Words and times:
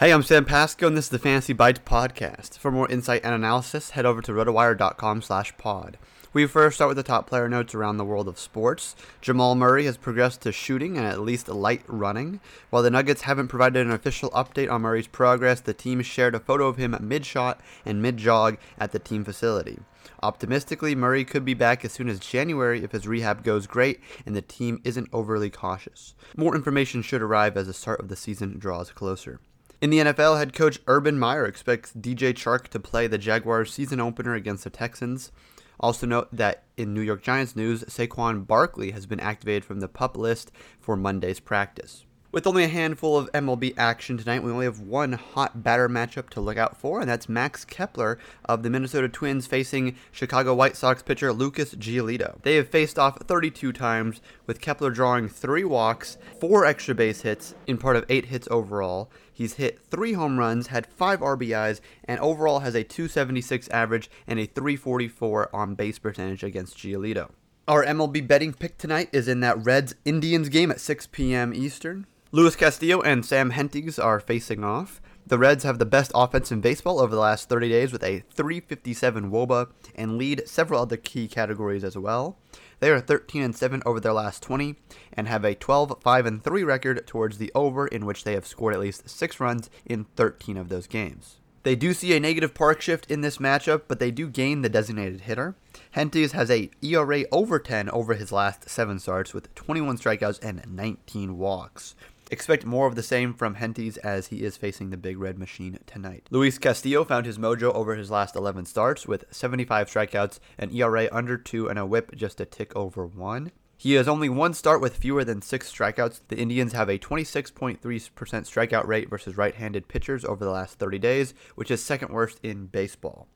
Hey, 0.00 0.12
I'm 0.12 0.22
Sam 0.22 0.44
Pasco, 0.44 0.86
and 0.86 0.96
this 0.96 1.06
is 1.06 1.10
the 1.10 1.18
Fantasy 1.18 1.52
Bites 1.52 1.80
podcast. 1.84 2.56
For 2.56 2.70
more 2.70 2.88
insight 2.88 3.22
and 3.24 3.34
analysis, 3.34 3.90
head 3.90 4.06
over 4.06 4.22
to 4.22 4.30
rotowire.com 4.30 5.22
slash 5.22 5.58
pod. 5.58 5.98
We 6.32 6.46
first 6.46 6.76
start 6.76 6.86
with 6.90 6.98
the 6.98 7.02
top 7.02 7.26
player 7.26 7.48
notes 7.48 7.74
around 7.74 7.96
the 7.96 8.04
world 8.04 8.28
of 8.28 8.38
sports. 8.38 8.94
Jamal 9.20 9.56
Murray 9.56 9.86
has 9.86 9.96
progressed 9.96 10.42
to 10.42 10.52
shooting 10.52 10.96
and 10.96 11.04
at 11.04 11.18
least 11.18 11.48
light 11.48 11.82
running. 11.88 12.38
While 12.70 12.84
the 12.84 12.92
Nuggets 12.92 13.22
haven't 13.22 13.48
provided 13.48 13.84
an 13.84 13.90
official 13.90 14.30
update 14.30 14.70
on 14.70 14.82
Murray's 14.82 15.08
progress, 15.08 15.58
the 15.58 15.74
team 15.74 16.00
shared 16.02 16.36
a 16.36 16.38
photo 16.38 16.68
of 16.68 16.76
him 16.76 16.96
mid 17.00 17.26
shot 17.26 17.60
and 17.84 18.00
mid 18.00 18.18
jog 18.18 18.56
at 18.78 18.92
the 18.92 19.00
team 19.00 19.24
facility. 19.24 19.80
Optimistically, 20.22 20.94
Murray 20.94 21.24
could 21.24 21.44
be 21.44 21.54
back 21.54 21.84
as 21.84 21.90
soon 21.90 22.08
as 22.08 22.20
January 22.20 22.84
if 22.84 22.92
his 22.92 23.08
rehab 23.08 23.42
goes 23.42 23.66
great 23.66 23.98
and 24.24 24.36
the 24.36 24.42
team 24.42 24.80
isn't 24.84 25.08
overly 25.12 25.50
cautious. 25.50 26.14
More 26.36 26.54
information 26.54 27.02
should 27.02 27.20
arrive 27.20 27.56
as 27.56 27.66
the 27.66 27.72
start 27.74 27.98
of 27.98 28.06
the 28.06 28.14
season 28.14 28.60
draws 28.60 28.92
closer. 28.92 29.40
In 29.80 29.90
the 29.90 29.98
NFL, 29.98 30.38
head 30.38 30.52
coach 30.52 30.80
Urban 30.88 31.20
Meyer 31.20 31.46
expects 31.46 31.92
DJ 31.92 32.34
Chark 32.34 32.66
to 32.68 32.80
play 32.80 33.06
the 33.06 33.16
Jaguars 33.16 33.72
season 33.72 34.00
opener 34.00 34.34
against 34.34 34.64
the 34.64 34.70
Texans. 34.70 35.30
Also 35.78 36.04
note 36.04 36.28
that 36.32 36.64
in 36.76 36.92
New 36.92 37.00
York 37.00 37.22
Giants 37.22 37.54
news, 37.54 37.84
Saquon 37.84 38.44
Barkley 38.44 38.90
has 38.90 39.06
been 39.06 39.20
activated 39.20 39.64
from 39.64 39.78
the 39.78 39.86
pup 39.86 40.16
list 40.16 40.50
for 40.80 40.96
Monday's 40.96 41.38
practice. 41.38 42.04
With 42.30 42.46
only 42.46 42.62
a 42.62 42.68
handful 42.68 43.16
of 43.16 43.32
MLB 43.32 43.72
action 43.78 44.18
tonight, 44.18 44.42
we 44.42 44.52
only 44.52 44.66
have 44.66 44.80
one 44.80 45.14
hot 45.14 45.62
batter 45.62 45.88
matchup 45.88 46.28
to 46.30 46.42
look 46.42 46.58
out 46.58 46.76
for, 46.76 47.00
and 47.00 47.08
that's 47.08 47.26
Max 47.26 47.64
Kepler 47.64 48.18
of 48.44 48.62
the 48.62 48.68
Minnesota 48.68 49.08
Twins 49.08 49.46
facing 49.46 49.96
Chicago 50.12 50.54
White 50.54 50.76
Sox 50.76 51.02
pitcher 51.02 51.32
Lucas 51.32 51.74
Giolito. 51.74 52.42
They 52.42 52.56
have 52.56 52.68
faced 52.68 52.98
off 52.98 53.16
32 53.22 53.72
times, 53.72 54.20
with 54.46 54.60
Kepler 54.60 54.90
drawing 54.90 55.30
three 55.30 55.64
walks, 55.64 56.18
four 56.38 56.66
extra 56.66 56.94
base 56.94 57.22
hits, 57.22 57.54
in 57.66 57.78
part 57.78 57.96
of 57.96 58.04
eight 58.10 58.26
hits 58.26 58.46
overall. 58.50 59.10
He's 59.32 59.54
hit 59.54 59.80
three 59.86 60.12
home 60.12 60.38
runs, 60.38 60.66
had 60.66 60.86
five 60.86 61.20
RBIs, 61.20 61.80
and 62.04 62.20
overall 62.20 62.58
has 62.58 62.74
a 62.74 62.84
276 62.84 63.70
average 63.70 64.10
and 64.26 64.38
a 64.38 64.44
344 64.44 65.48
on 65.56 65.74
base 65.74 65.98
percentage 65.98 66.44
against 66.44 66.76
Giolito. 66.76 67.30
Our 67.66 67.86
MLB 67.86 68.28
betting 68.28 68.52
pick 68.52 68.76
tonight 68.76 69.08
is 69.12 69.28
in 69.28 69.40
that 69.40 69.64
Reds 69.64 69.94
Indians 70.04 70.50
game 70.50 70.70
at 70.70 70.80
6 70.80 71.06
p.m. 71.06 71.54
Eastern. 71.54 72.06
Luis 72.30 72.56
Castillo 72.56 73.00
and 73.00 73.24
Sam 73.24 73.52
Hentges 73.52 73.98
are 73.98 74.20
facing 74.20 74.62
off. 74.62 75.00
The 75.26 75.38
Reds 75.38 75.64
have 75.64 75.78
the 75.78 75.86
best 75.86 76.12
offense 76.14 76.52
in 76.52 76.60
baseball 76.60 77.00
over 77.00 77.14
the 77.14 77.20
last 77.22 77.48
30 77.48 77.70
days 77.70 77.90
with 77.90 78.04
a 78.04 78.22
357 78.34 79.30
WOBA 79.30 79.70
and 79.94 80.18
lead 80.18 80.46
several 80.46 80.82
other 80.82 80.98
key 80.98 81.26
categories 81.26 81.84
as 81.84 81.96
well. 81.96 82.36
They 82.80 82.90
are 82.90 83.00
13 83.00 83.40
and 83.40 83.56
7 83.56 83.82
over 83.86 83.98
their 83.98 84.12
last 84.12 84.42
20 84.42 84.76
and 85.14 85.26
have 85.26 85.42
a 85.42 85.54
12 85.54 86.02
5 86.02 86.26
and 86.26 86.44
3 86.44 86.64
record 86.64 87.06
towards 87.06 87.38
the 87.38 87.50
over 87.54 87.86
in 87.86 88.04
which 88.04 88.24
they 88.24 88.34
have 88.34 88.46
scored 88.46 88.74
at 88.74 88.80
least 88.80 89.08
6 89.08 89.40
runs 89.40 89.70
in 89.86 90.04
13 90.16 90.58
of 90.58 90.68
those 90.68 90.86
games. 90.86 91.38
They 91.62 91.76
do 91.76 91.92
see 91.94 92.14
a 92.14 92.20
negative 92.20 92.54
park 92.54 92.80
shift 92.82 93.10
in 93.10 93.22
this 93.22 93.38
matchup, 93.38 93.82
but 93.88 94.00
they 94.00 94.10
do 94.10 94.28
gain 94.28 94.62
the 94.62 94.68
designated 94.68 95.22
hitter. 95.22 95.54
Hentges 95.96 96.32
has 96.32 96.50
a 96.50 96.70
ERA 96.82 97.24
over 97.32 97.58
10 97.58 97.88
over 97.90 98.14
his 98.14 98.32
last 98.32 98.68
7 98.68 98.98
starts 98.98 99.32
with 99.32 99.54
21 99.54 99.98
strikeouts 99.98 100.42
and 100.42 100.62
19 100.66 101.36
walks. 101.36 101.94
Expect 102.30 102.66
more 102.66 102.86
of 102.86 102.94
the 102.94 103.02
same 103.02 103.32
from 103.32 103.54
Hentges 103.54 103.96
as 103.98 104.26
he 104.26 104.44
is 104.44 104.58
facing 104.58 104.90
the 104.90 104.98
Big 104.98 105.18
Red 105.18 105.38
Machine 105.38 105.78
tonight. 105.86 106.26
Luis 106.30 106.58
Castillo 106.58 107.02
found 107.04 107.24
his 107.24 107.38
mojo 107.38 107.72
over 107.72 107.96
his 107.96 108.10
last 108.10 108.36
11 108.36 108.66
starts 108.66 109.06
with 109.06 109.24
75 109.30 109.88
strikeouts, 109.88 110.38
an 110.58 110.70
ERA 110.74 111.08
under 111.10 111.38
2, 111.38 111.68
and 111.68 111.78
a 111.78 111.86
whip 111.86 112.14
just 112.14 112.38
a 112.40 112.44
tick 112.44 112.76
over 112.76 113.06
1. 113.06 113.50
He 113.78 113.94
has 113.94 114.08
only 114.08 114.28
one 114.28 114.52
start 114.52 114.80
with 114.82 114.96
fewer 114.96 115.24
than 115.24 115.40
six 115.40 115.72
strikeouts. 115.72 116.20
The 116.28 116.36
Indians 116.36 116.72
have 116.72 116.90
a 116.90 116.98
26.3% 116.98 117.78
strikeout 117.80 118.86
rate 118.86 119.08
versus 119.08 119.36
right 119.36 119.54
handed 119.54 119.88
pitchers 119.88 120.24
over 120.24 120.44
the 120.44 120.50
last 120.50 120.78
30 120.78 120.98
days, 120.98 121.32
which 121.54 121.70
is 121.70 121.82
second 121.82 122.12
worst 122.12 122.40
in 122.42 122.66
baseball. 122.66 123.28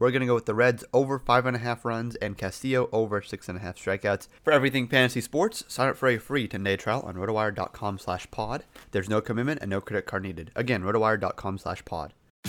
We're 0.00 0.10
going 0.10 0.20
to 0.20 0.26
go 0.26 0.34
with 0.34 0.46
the 0.46 0.54
Reds 0.54 0.82
over 0.94 1.20
5.5 1.20 1.84
runs 1.84 2.16
and 2.16 2.38
Castillo 2.38 2.88
over 2.90 3.20
6.5 3.20 3.60
strikeouts. 3.76 4.28
For 4.42 4.50
everything 4.50 4.88
fantasy 4.88 5.20
sports, 5.20 5.62
sign 5.68 5.90
up 5.90 5.96
for 5.98 6.08
a 6.08 6.16
free 6.16 6.48
10-day 6.48 6.76
trial 6.78 7.02
on 7.02 7.16
rotowire.com 7.16 7.98
slash 7.98 8.28
pod. 8.30 8.64
There's 8.92 9.10
no 9.10 9.20
commitment 9.20 9.60
and 9.60 9.68
no 9.68 9.82
credit 9.82 10.06
card 10.06 10.22
needed. 10.22 10.52
Again, 10.56 10.82
rotowire.com 10.82 11.58
slash 11.58 11.84
pod. 11.84 12.14